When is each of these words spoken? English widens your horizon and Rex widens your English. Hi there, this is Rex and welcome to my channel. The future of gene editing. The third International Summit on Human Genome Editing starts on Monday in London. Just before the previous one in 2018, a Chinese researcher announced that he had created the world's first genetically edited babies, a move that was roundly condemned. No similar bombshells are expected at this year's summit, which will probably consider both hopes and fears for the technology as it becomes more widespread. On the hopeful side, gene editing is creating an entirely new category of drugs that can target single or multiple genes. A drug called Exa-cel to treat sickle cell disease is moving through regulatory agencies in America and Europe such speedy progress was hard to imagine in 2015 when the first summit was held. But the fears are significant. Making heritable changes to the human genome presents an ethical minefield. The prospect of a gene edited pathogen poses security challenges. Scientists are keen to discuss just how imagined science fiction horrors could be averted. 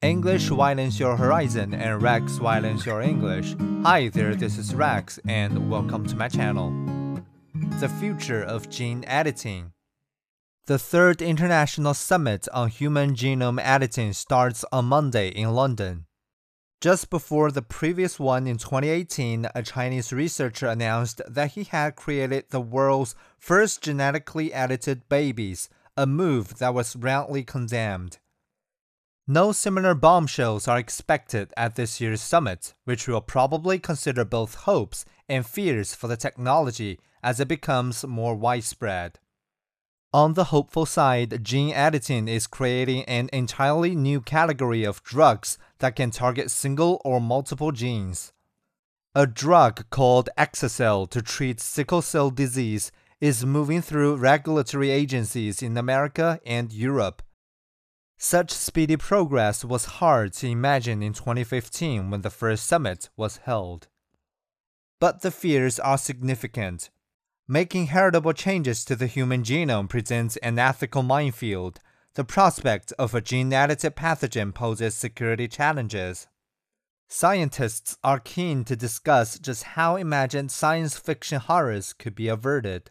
English 0.00 0.48
widens 0.48 1.00
your 1.00 1.16
horizon 1.16 1.74
and 1.74 2.00
Rex 2.00 2.38
widens 2.38 2.86
your 2.86 3.02
English. 3.02 3.56
Hi 3.82 4.06
there, 4.06 4.36
this 4.36 4.56
is 4.56 4.72
Rex 4.72 5.18
and 5.26 5.68
welcome 5.68 6.06
to 6.06 6.14
my 6.14 6.28
channel. 6.28 6.70
The 7.80 7.88
future 7.88 8.40
of 8.40 8.70
gene 8.70 9.04
editing. 9.08 9.72
The 10.66 10.78
third 10.78 11.20
International 11.20 11.94
Summit 11.94 12.46
on 12.54 12.68
Human 12.68 13.16
Genome 13.16 13.60
Editing 13.60 14.12
starts 14.12 14.64
on 14.70 14.84
Monday 14.84 15.30
in 15.30 15.50
London. 15.52 16.06
Just 16.80 17.10
before 17.10 17.50
the 17.50 17.60
previous 17.60 18.20
one 18.20 18.46
in 18.46 18.56
2018, 18.56 19.48
a 19.52 19.64
Chinese 19.64 20.12
researcher 20.12 20.68
announced 20.68 21.22
that 21.26 21.52
he 21.54 21.64
had 21.64 21.96
created 21.96 22.44
the 22.50 22.60
world's 22.60 23.16
first 23.36 23.82
genetically 23.82 24.54
edited 24.54 25.08
babies, 25.08 25.68
a 25.96 26.06
move 26.06 26.58
that 26.58 26.72
was 26.72 26.94
roundly 26.94 27.42
condemned. 27.42 28.18
No 29.30 29.52
similar 29.52 29.94
bombshells 29.94 30.66
are 30.66 30.78
expected 30.78 31.52
at 31.54 31.76
this 31.76 32.00
year's 32.00 32.22
summit, 32.22 32.72
which 32.84 33.06
will 33.06 33.20
probably 33.20 33.78
consider 33.78 34.24
both 34.24 34.54
hopes 34.54 35.04
and 35.28 35.44
fears 35.44 35.94
for 35.94 36.08
the 36.08 36.16
technology 36.16 36.98
as 37.22 37.38
it 37.38 37.46
becomes 37.46 38.06
more 38.06 38.34
widespread. 38.34 39.18
On 40.14 40.32
the 40.32 40.44
hopeful 40.44 40.86
side, 40.86 41.44
gene 41.44 41.74
editing 41.74 42.26
is 42.26 42.46
creating 42.46 43.04
an 43.04 43.28
entirely 43.30 43.94
new 43.94 44.22
category 44.22 44.82
of 44.82 45.02
drugs 45.02 45.58
that 45.80 45.94
can 45.94 46.10
target 46.10 46.50
single 46.50 46.98
or 47.04 47.20
multiple 47.20 47.70
genes. 47.70 48.32
A 49.14 49.26
drug 49.26 49.90
called 49.90 50.30
Exa-cel 50.38 51.06
to 51.08 51.20
treat 51.20 51.60
sickle 51.60 52.00
cell 52.00 52.30
disease 52.30 52.90
is 53.20 53.44
moving 53.44 53.82
through 53.82 54.16
regulatory 54.16 54.88
agencies 54.88 55.62
in 55.62 55.76
America 55.76 56.40
and 56.46 56.72
Europe 56.72 57.20
such 58.18 58.50
speedy 58.50 58.96
progress 58.96 59.64
was 59.64 59.84
hard 59.84 60.32
to 60.32 60.48
imagine 60.48 61.02
in 61.04 61.12
2015 61.12 62.10
when 62.10 62.22
the 62.22 62.30
first 62.30 62.66
summit 62.66 63.08
was 63.16 63.36
held. 63.38 63.86
But 64.98 65.22
the 65.22 65.30
fears 65.30 65.78
are 65.78 65.96
significant. 65.96 66.90
Making 67.46 67.86
heritable 67.86 68.32
changes 68.32 68.84
to 68.86 68.96
the 68.96 69.06
human 69.06 69.44
genome 69.44 69.88
presents 69.88 70.36
an 70.38 70.58
ethical 70.58 71.04
minefield. 71.04 71.78
The 72.14 72.24
prospect 72.24 72.92
of 72.98 73.14
a 73.14 73.20
gene 73.20 73.52
edited 73.52 73.94
pathogen 73.94 74.52
poses 74.52 74.96
security 74.96 75.46
challenges. 75.46 76.26
Scientists 77.06 77.96
are 78.02 78.18
keen 78.18 78.64
to 78.64 78.74
discuss 78.74 79.38
just 79.38 79.62
how 79.62 79.94
imagined 79.94 80.50
science 80.50 80.98
fiction 80.98 81.38
horrors 81.38 81.92
could 81.92 82.16
be 82.16 82.26
averted. 82.26 82.90